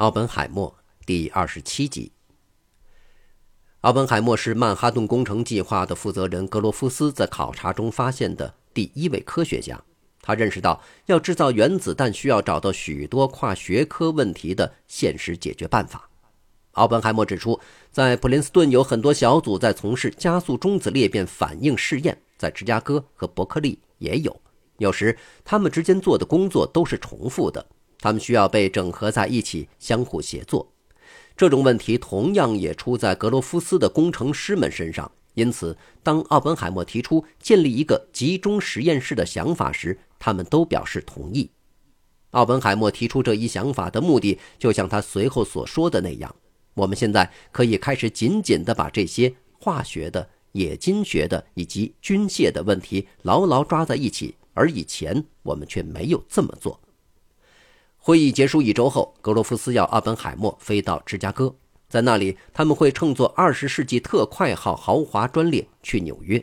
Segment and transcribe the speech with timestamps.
[0.00, 0.74] 奥本海默
[1.04, 2.10] 第二十七集。
[3.82, 9.78] 奥本海默是曼哈顿工程计划的负责人格罗夫斯在考察中发现的第一位科学家。
[10.22, 16.08] 他认识到，要制造原子弹需要找到许多跨学科问题的现实解决办法。
[16.72, 17.60] 奥本海默指出，
[17.92, 24.40] 在普林斯顿有很多小组在从事加速中子裂变反应试验，在芝加哥和伯克利也有。
[24.78, 27.66] 有时，他们之间做的工作都是重复的，
[28.00, 30.72] 他们需要被整合在一起，相互协作。
[31.36, 35.10] 这种问题同样也出在格罗夫斯的工程师们身上。
[35.34, 41.48] 因此，当奥本海默提出建立一个集中实验室的想法时，他们都表示同意。
[42.32, 46.34] 奥本海默提出这一想法的目的，就像他随后所说的那样：
[46.74, 56.78] 我们现在可以开始紧紧地把这些化学的、冶金学的以及军械的问题牢牢抓在一起，而以前我们却没有这么做。
[58.02, 61.54] 会议结束一周后，格罗夫斯要奥本海默飞到芝加哥。
[61.86, 66.42] 在那里，他们会乘坐二十世纪特快号豪华专列去纽约。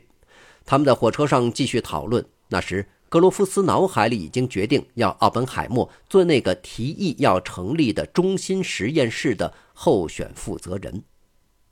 [0.65, 2.23] 他们在火车上继续讨论。
[2.49, 11.03] 那时，格罗夫斯脑海里已经决定要奥本海默做那个提议要成立的中心实验室的候选负责人。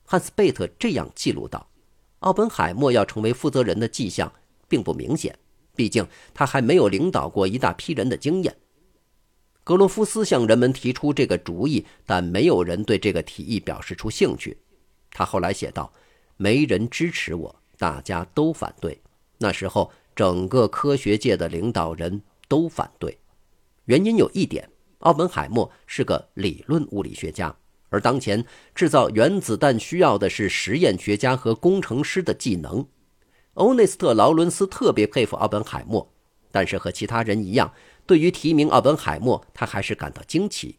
[0.03, 1.67] 汉斯·贝特这样记录道
[2.21, 4.33] ：“奥本海默要成为负责人的迹象
[4.67, 5.37] 并不明显，
[5.75, 8.55] 毕竟他还没有领导过一大批人的经验。”
[9.65, 14.55] 格罗夫斯向人们提出这个主意，但没有人对这个提议表示出兴趣。
[15.09, 15.91] 他后来写道
[16.37, 19.01] ：“没人支持我，大家都反对。
[19.39, 23.17] 那时候，整个科学界的领导人都反对。
[23.85, 27.55] 原因有一点：奥本海默是个理论物理学家，
[27.89, 32.87] 而当前制造原子弹需要的是实验学家和工程师的技能。
[33.55, 36.13] 欧内斯特·劳伦斯特别佩服奥本海默，
[36.51, 37.73] 但是和其他人一样。”
[38.05, 40.77] 对于提名奥本海默，他还是感到惊奇。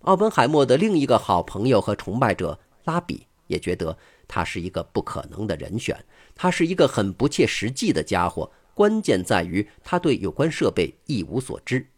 [0.00, 6.04] 奥本海默的另一个好朋友和崇拜者拉比也觉得他是一个不可能的人选。
[6.34, 11.88] 他是一个很不切实际的家伙，关键在于他对有关设备一无所知。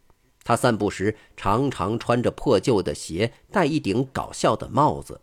[0.42, 5.20] 他散步时常常穿着破旧的鞋，戴一顶搞笑的帽子。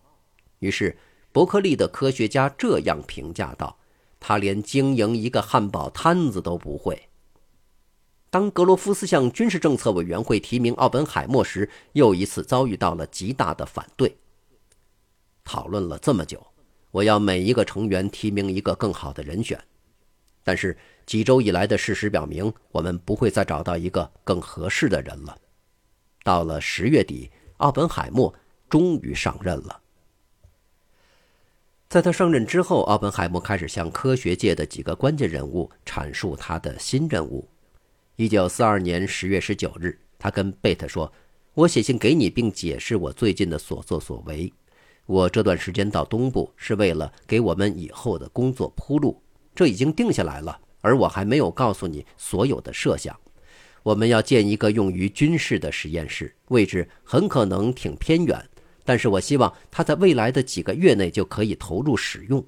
[0.59, 0.97] 于是，
[1.31, 3.77] 伯克利的科学家这样评价道
[4.19, 7.06] ：“他连经营一个汉堡摊子都不会。”
[8.37, 14.15] 当格罗夫斯向军事政策委员会提名奥本海默时，又一次遭遇到了极大的反对。
[15.43, 16.45] 讨论了这么久，
[16.91, 19.59] 我要每一个成员提名一个更好的人选，
[20.43, 20.77] 但是
[21.07, 25.35] 几周以来的事实表明，我们不会再找到一个更合适的人了。
[26.23, 28.31] 到了十月底，奥本海默
[28.69, 29.81] 终于上任了。
[31.89, 37.49] 在他上任之后，奥本海默开始向科学界的几个关键人物阐述他的新任务。
[38.17, 41.13] 一九四二年十月十九日，他跟贝特说
[41.53, 44.51] ：“我写信给你，并解释我最近的所作所为。
[45.05, 49.21] 我这段时间到东部是为了给我们以后的工作铺路，
[49.53, 50.59] 这已经定下来了。
[50.81, 53.15] 而我还没有告诉你所有的设想。
[53.83, 58.49] 我们要建一个用于军事的实验室，位置很可能挺偏远，
[58.83, 62.43] 但是我希望它在未来的几个月内就可以投入使用。”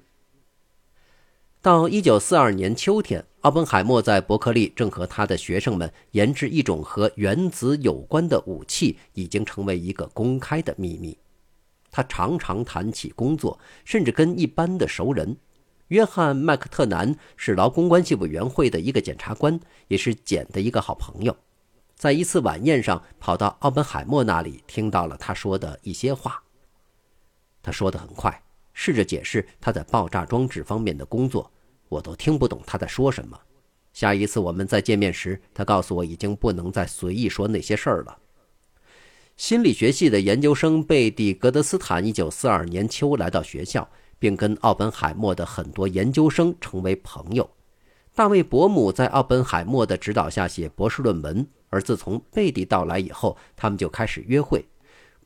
[1.62, 11.16] 到一九四二年秋天，奥本海默在伯克利正和他的学生们研制一种和原子有关的武器，已经成为一个公开的秘密。
[11.90, 15.34] 他常常谈起工作，甚至跟一般的熟人。
[15.88, 19.58] 约翰·麦克特南是劳工关系委员会的一个检察官，
[19.88, 21.34] 也是简的一个好朋友。
[21.94, 26.42] 在一次晚宴上，跑到奥本海默那里，听到了他说的一些话。
[27.62, 28.42] 他说的很快。
[28.72, 31.50] 试着解释他在爆炸装置方面的工作，
[31.90, 33.38] 我都听不懂他在说什么。
[33.92, 38.16] 下一次我们再见面时，他告诉我已经不能再随意说那些事儿了。
[39.36, 47.50] 心理学系的研究生贝蒂·格德斯坦1942年秋来到学校，并跟奥本海默的很多研究生成为朋友。
[48.14, 54.64] 大卫·伯姆在奥本海默的指导下写博士论文，而自从贝蒂到来以后，他们就开始约会。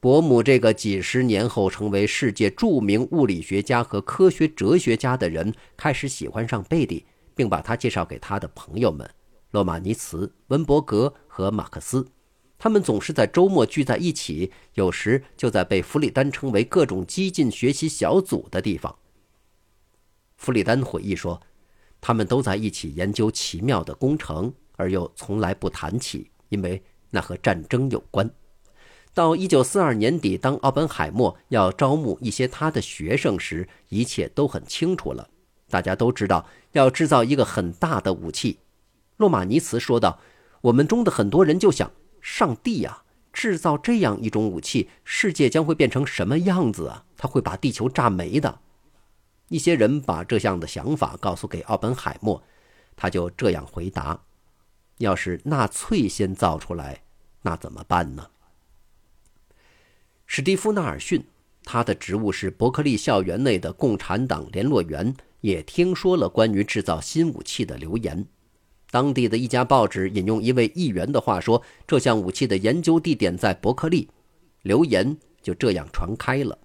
[0.05, 9.11] 伯母这个几十年后成为世界著名物理学家和科学哲学家的人，开始喜欢上贝蒂，并把他介绍给他的朋友们——
[9.53, 12.07] 洛马尼茨、温伯格和马克思。
[12.59, 18.95] 他们总是在周末聚在一起，有时就在被弗里丹称为“各种激进学习小组”的地方。
[20.37, 21.41] 弗里丹回忆说
[22.03, 28.31] ：“他们都在一起研究奇妙的工程，而又从来不谈起，因为那和战争有关。”
[29.15, 35.29] 到一九四二年底，当奥本海默要招募一些他的学生时，一切都很清楚了。
[35.71, 38.59] 大家都知道要制造一个很大的武器。
[39.17, 40.19] 洛马尼茨说道
[40.63, 47.05] ：“我们中的很多人就想，上帝呀，制造这样一种武器，世界将会变成什么样子啊？
[47.17, 48.59] 他会把地球炸没的。
[49.49, 52.43] 一些人把这样的想法告诉给奥本海默，
[52.97, 54.21] 他就这样回答
[54.99, 57.03] ：“要是纳粹先造出来，
[57.43, 58.27] 那怎么办呢？”
[60.37, 61.23] 史蒂夫·纳尔逊，
[61.63, 68.27] 他的职务是伯克利校园内的共产党联络员，也听说了关于制造新武器的流言。
[68.91, 74.09] 当地的一家报纸引用一位议员的话说：“这项武器的研究地点在伯克利。”
[74.63, 76.59] 流言就这样传开了。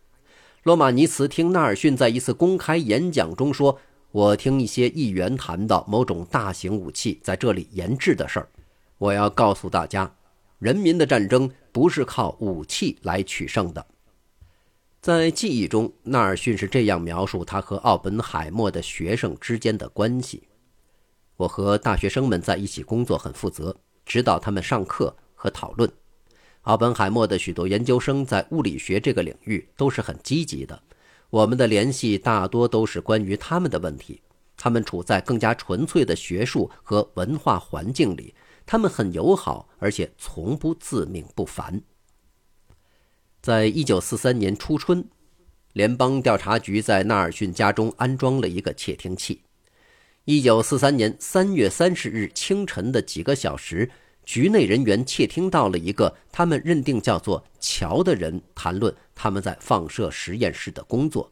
[0.63, 3.77] 罗马尼茨听纳尔逊在一次公开演讲中说
[4.10, 8.50] ：“我听一些议员谈到某种大型武器在这里研制的事儿。
[8.98, 10.12] 我要告诉大家，
[10.57, 13.86] 人民的战争不是靠武器来取胜的。”
[15.01, 20.44] 在记忆中，纳尔逊是这样描述他和奥本海默的学生之间的关系
[21.38, 23.75] ：“我和大学生们在一起工作，很负责，
[24.06, 25.89] 指导他们上课和讨论。”
[26.63, 30.80] 奥本海默的许多研究生在物理学这个领域都是很积极的，
[31.30, 34.21] 我们的联系大多都是关于他们的问题。
[34.57, 38.36] 他们处在更加纯粹的学术和文化环境里，
[38.71, 41.81] 他们很友好，而且从不自命不凡。
[43.42, 45.04] 在一九四三年初春，
[45.74, 49.42] 联邦调查局在纳尔逊家中安装了一个窃听器。
[50.25, 53.89] 一九四三年三月三十日清晨的几个小时。
[54.24, 61.31] 局内人员窃听到了一个他们认定叫做乔的人谈论他们在放射实验室的工作。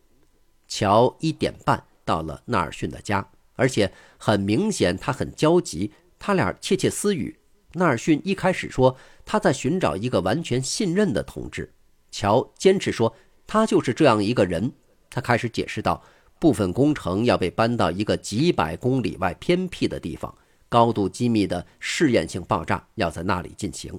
[0.67, 5.91] 乔一点半到了纳尔逊的家，而且很明显他很焦急。
[6.19, 7.37] 他俩窃窃私语。
[7.73, 11.71] 纳尔逊一开始说他在寻找一个完全信任的同志，
[12.09, 13.13] 乔坚持说
[13.45, 14.71] 他就是这样一个人。
[15.09, 16.03] 他开始解释道，
[16.39, 20.33] 部分工程要被搬到一个几百公里外偏僻的地方。
[20.69, 23.97] 高度机密的试验性爆炸要在那里进行。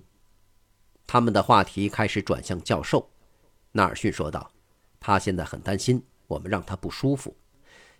[1.07, 3.09] 他们的话题开始转向教授，
[3.73, 4.51] 纳尔逊说道
[5.01, 7.35] ：“他现在很担心，我们让他不舒服。”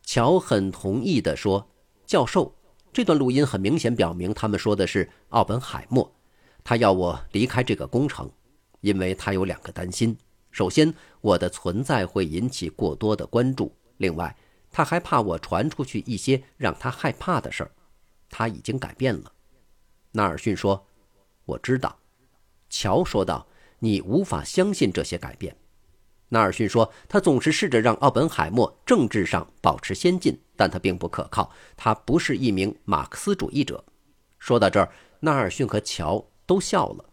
[0.05, 1.71] 乔很同意地说
[2.05, 2.55] ：“教授，
[2.93, 6.13] 这段录音很明显表明，他们说的是奥本海默。
[6.65, 8.31] 他要我离开这个工程，
[8.81, 10.17] 因为他有两个担心：
[10.51, 14.37] 首先，我的存在会引起过多的关注；另外，
[14.71, 17.71] 他还怕我传出去一些让他害怕的事儿。”
[18.31, 19.33] 他已经改变了，
[20.13, 20.87] 纳尔逊说
[21.47, 21.99] ：“我知道。”
[22.69, 23.47] 乔说道
[23.81, 25.57] ：“你无法相信这些改变。”
[26.29, 31.51] 纳尔逊说：“他总是试着让奥本海默政治上保持先进，但他并不可靠。
[31.77, 33.83] 他不是一名马克思主义者。”
[34.39, 34.91] 说到这儿，
[35.21, 37.05] 纳尔逊和乔都笑了。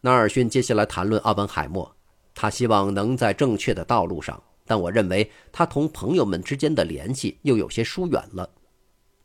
[0.00, 1.94] 纳尔逊接下来谈论奥本海默，
[2.34, 8.48] 他希望能在正确的道路上，但我认为他同朋友们之间的联系又有些疏远了。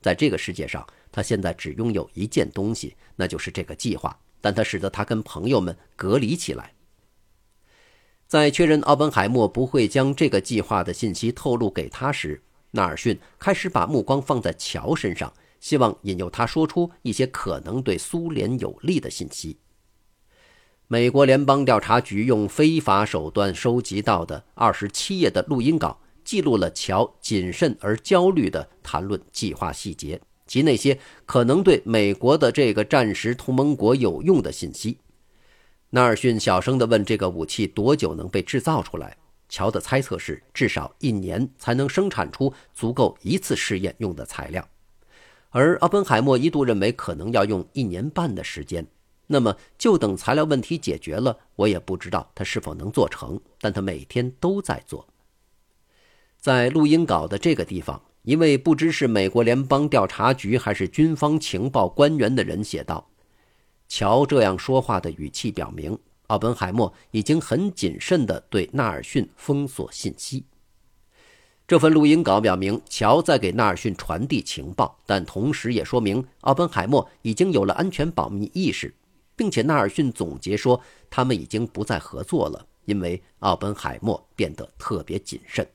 [0.01, 0.85] 在这个世界上。
[1.11, 6.71] 他现在只拥有一件东西，那就是这个计划，但它使得他跟朋友们隔离起来。
[8.29, 12.39] 在确认奥本海默不会将这个计划的信息透露给他时，
[12.69, 19.57] 纳尔逊开始把目光放在乔身上，希望引诱他说出一些可能对苏联有利的信息。
[20.87, 30.21] 美国联邦调查局用非法手段收集到的二十七页的录音稿，记录了乔谨慎而焦虑地谈论计划细节。
[30.45, 34.99] 及那些可能对美国的这个战时同盟国有用的信息，
[35.91, 39.17] 纳尔逊小声地问：“这个武器多久能被制造出来？”
[39.49, 44.67] 乔的猜测是至少一年才能生产出足够一次试验用的材料，
[45.49, 48.85] 而奥本海默一度认为可能要用一年半的时间。
[49.25, 55.07] 那么就等材料问题解决了，我也不知道他是否能做成，但他每天都在做。
[56.39, 58.01] 在录音稿的这个地方。
[58.23, 63.09] 一位不知是美国联邦调查局还是军方情报官员的人写道
[63.89, 70.45] ：“乔这样说话的语气表明，奥本海默已经很谨慎地对纳尔逊封锁信息。
[71.67, 78.93] 这份录音稿表明，乔在给纳尔逊传递情报，但同时也说明奥本海默已经有了安全保密意识，
[79.35, 80.79] 并且纳尔逊总结说，
[81.09, 85.67] 他们已经不再合作了，因为奥本海默变得特别谨慎。”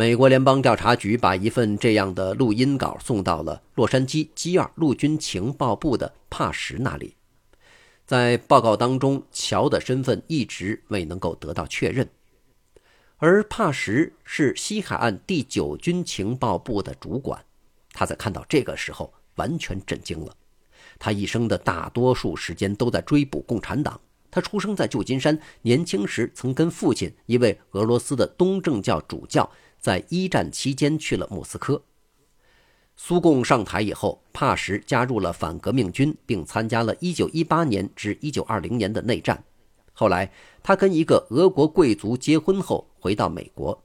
[0.00, 7.16] 美国联邦调查局把一份这样的录音稿送到了洛杉矶 G 二陆军情报部的帕什那里。
[8.06, 12.08] 在报告当中，乔的身份一直未能够得到确认，
[13.18, 17.44] 而帕什是西海岸第九军情报部的主管。
[17.92, 20.34] 他在看到这个时候完全震惊了。
[20.98, 24.00] 他一生的大多数时间都在追捕共产党。
[24.30, 29.50] 他出生在旧金山，年轻时曾跟父亲一位俄罗斯的东正教主教。
[29.80, 31.82] 在一战期间去了莫斯科。
[32.96, 39.42] 苏共上台以后，帕什加入了反革命军，并参加了1918年至1920年的内战。
[39.94, 40.30] 后来，
[40.62, 43.82] 他跟一个俄国贵族结婚后，回到美国。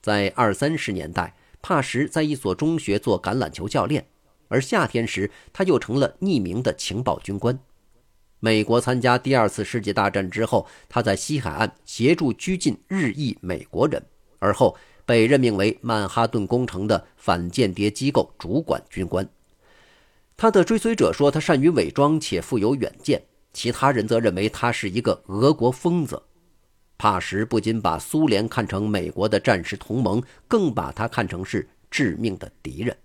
[0.00, 4.06] 在二三十年代，帕什在一所中学做橄榄球教练，
[4.48, 7.58] 而夏天时，他又成了匿名的情报军官。
[8.46, 14.00] 美国参加第二次世界大战之后，他在西海岸协助拘禁日裔美国人，
[14.38, 19.28] 而后被任命为曼哈顿工程的反间谍机构主管军官。
[20.36, 23.20] 他的追随者说他善于伪装且富有远见，
[23.52, 26.22] 其他人则认为他是一个俄国疯子。
[26.96, 32.96] 帕什不仅把苏联看成美国的战时同盟，更把他看成是致命的敌人。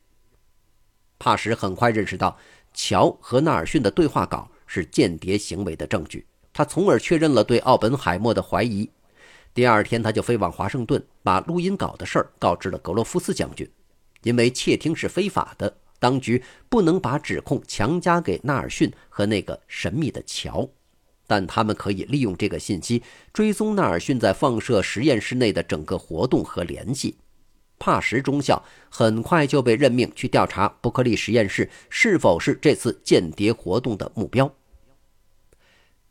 [1.17, 2.37] 帕什很快认识到
[2.75, 4.47] 乔和纳尔逊的对话稿。
[4.73, 8.89] 是间谍行为的证据，他从而确认了对奥本海默的怀疑。
[9.53, 13.69] 第二天，他就飞往华盛顿，把录音稿的事儿告知了格罗夫斯将军。
[14.23, 20.65] 因为窃听是非法的，当局不能把指控强加给纳尔逊和那个神秘的乔，
[21.27, 27.17] 但他们可以利用这个信息追踪纳尔逊在放射实验室内的整个活动和联系。
[27.77, 34.49] 帕什中校很快就被任命去调查伯克利实验室是否是这次间谍活动的目标。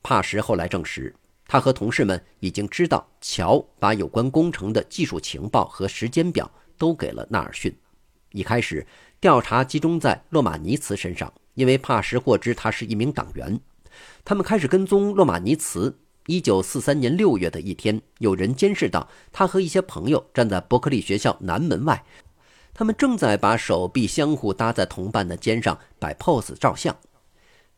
[0.02, 1.14] 帕什后来证实，
[1.46, 7.74] 他和同事们已经知道乔把有关工程的技术情报和时间表都给了纳尔逊。
[8.32, 8.86] 一开始，
[9.20, 13.60] 调查集中在洛马尼茨身上，因为帕什获知他是一名党员。
[14.24, 15.98] 他们开始跟踪洛马尼茨。
[16.26, 22.04] 一九四三年六月的一天，有人监视到他和一些朋友站在伯克利学校南门外，
[22.72, 26.96] 他们正在把手臂相互搭在同伴的肩上摆 pose 照相。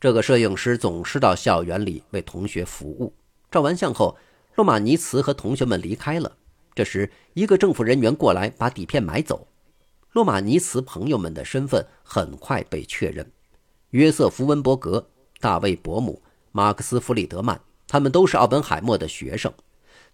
[0.02, 3.14] 这个摄影师总是到校园里为同学服务。
[3.52, 4.18] 照完相后，
[4.56, 6.36] 洛马尼茨和同学们离开了。
[6.74, 9.46] 这时，一个政府人员过来把底片买走。
[10.10, 13.30] 洛马尼茨朋友们的身份很快被确认：
[13.90, 19.54] 约瑟夫·温伯格、大卫·伯姆、马克思·弗里德曼，他们都是奥本海默的学生。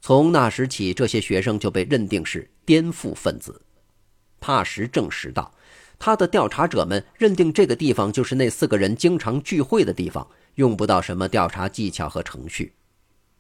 [0.02, 3.62] 从那时起，这些学生就被认定是颠覆分子。
[4.38, 5.50] 帕什证实道。
[5.98, 12.72] 他的调查者们认定这个地方就是那四个人经常聚会的地方，用不到什么调查技巧和程序。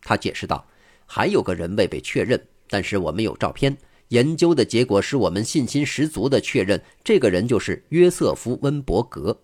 [0.02, 0.66] 他解释道
[1.06, 3.76] ：“还有个人未被确认，但是我们有照片。
[4.08, 9.40] 研究的结果使我们信心十足地确认，这个人就是约瑟夫·温伯格。”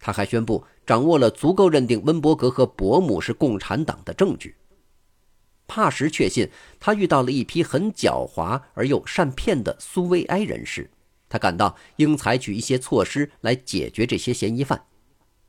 [0.00, 4.54] 他还宣布掌握了足够认定温伯格和伯母是共产党的证据。
[5.66, 10.90] 帕什确信他遇到了一批很狡猾而又善骗的苏维埃人士。
[11.34, 14.84] 他感到应采取一些措施来解决这些嫌疑犯。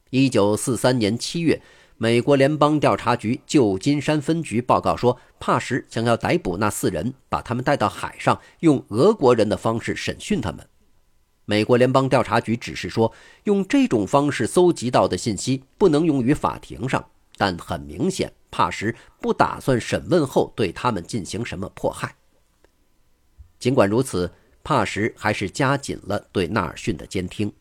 [0.09, 1.61] 一九四三年七月，
[1.97, 10.67] 美国联邦调查局旧金山分局报告说，帕什想要逮捕那四人，把他们带到海上，用俄国人的方式审讯他们。
[11.45, 13.13] 美国联邦调查局指示说，
[13.43, 17.11] 用这种方式搜集到的信息不能用于法庭上。
[17.37, 22.15] 但很明显，帕什不打算审问后对他们进行什么迫害。
[23.59, 24.31] 尽管如此。
[24.65, 27.53] 帕什还是加紧了对纳尔逊的监听，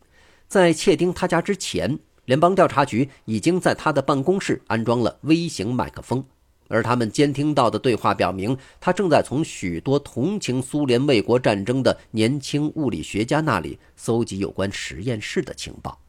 [0.48, 6.24] 在窃听他家之前，联邦调查局已经在他的办公室安装了微型麦克风，
[6.68, 16.00] 而他们监听到的对话表明，他正在从许多同情苏联卫国战争的年轻物理学家那里搜集有关实验室的情报。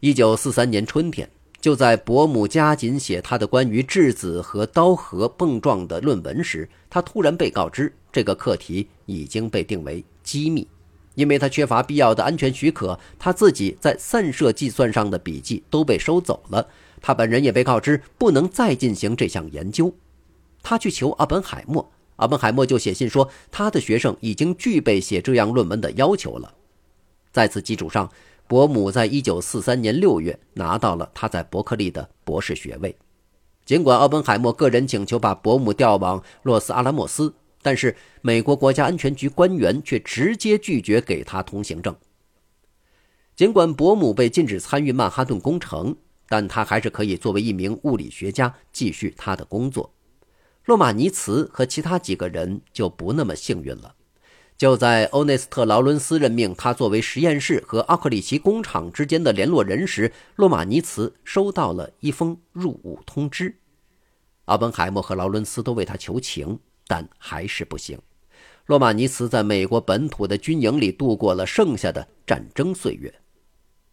[0.00, 1.30] 一九四三年春天。
[1.62, 10.68] 就在伯母加紧写他的关于质子和刀核碰撞的论文时，他突然被告知这个课题已经被定为机密，
[11.14, 12.98] 因为他缺乏必要的安全许可。
[13.18, 16.68] 他自己在散射计算上的笔记都被收走了，
[17.00, 19.94] 他本人也被告知不能再进行这项研究。
[20.62, 26.54] 他去求奥本海默，奥本海默就写信说他的学生已经具备写这样论文的要求了。
[27.32, 28.10] 在此基础上。
[28.48, 32.94] 伯母在一九四三年六月拿到了他在伯克利的博士学位。
[33.64, 41.96] 尽管奥本海默个人请求把伯母调往洛斯阿拉莫斯，但是美国国家安全局官员却直接拒绝给他通行证。
[43.34, 45.96] 尽管伯母被禁止参与曼哈顿工程，
[46.28, 49.94] 但他还是可以作为一名物理学家继续他的工作。
[50.64, 53.94] 洛马尼茨和其他几个人就不那么幸运了。
[54.58, 63.56] 就在欧内斯特·劳伦斯任命他作为实验室和奥克里奇工厂之间的联络人时，洛马尼茨收到了一封入伍通知。
[64.44, 66.60] 奥本海默和劳伦斯都为他求情，
[66.92, 67.98] 但还是不行。
[68.66, 73.10] 洛马尼茨在美国本土的军营里度过了剩下的战争岁月。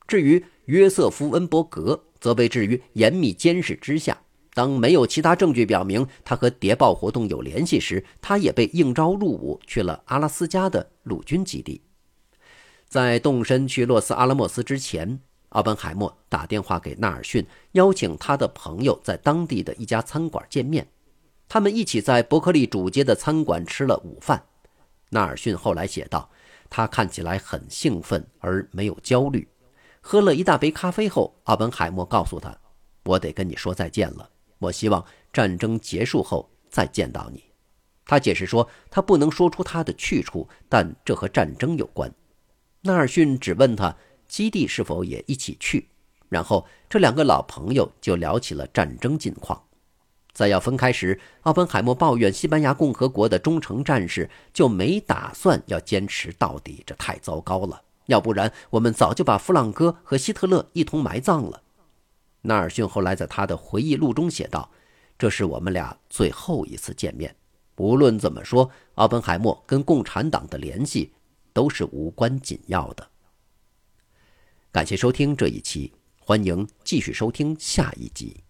[0.05, 4.19] 至于约瑟夫·温伯格，则被置于严密监视之下。
[4.53, 11.81] 当没有其他证据表明他和谍报活动有联系时，他也被应召入伍，去了阿拉斯加的陆军基地。
[12.89, 20.85] 在动身去洛斯阿拉莫斯之前，奥本海默打电话给纳尔逊，邀请他的朋友在当地的一家餐馆见面。
[21.49, 24.41] 他们一起在伯克利主街的餐馆吃了午饭。
[25.09, 26.29] 纳尔逊后来写道
[26.69, 29.47] ：“他看起来很兴奋，而没有焦虑。
[29.99, 32.55] 喝了一大杯咖啡后，奥本海默告诉他
[33.03, 34.29] ：‘我得跟你说再见了。
[34.59, 35.03] 我希望
[35.33, 37.43] 战争结束后再见到你。’
[38.05, 42.13] 他解释说，他不能说出他的去处，但这和战争有关。”
[42.81, 43.95] 纳尔逊只问他
[44.27, 45.89] 基地是否也一起去，
[46.29, 49.59] 然后这两个老朋友就聊起了战争近况。
[50.33, 57.81] 在要分开时，奥本海默抱怨西班牙共和国的忠诚战士就没打算要坚持到底，这太糟糕了。
[58.05, 61.62] 要不然我们早就把弗朗哥和希特勒一同埋葬了。
[62.41, 64.69] 纳尔逊后来在他的回忆录中写道
[65.19, 67.36] ：“这是我们俩最后一次见面。
[67.77, 71.13] 无论怎么说，奥本海默跟共产党的联系。”
[71.51, 73.05] 都是无关紧要的。
[74.71, 78.43] 感谢收听这一期，欢迎继续收听下一集。